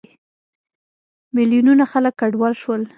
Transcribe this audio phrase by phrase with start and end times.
[1.35, 2.81] میلیونونه خلک کډوال شول.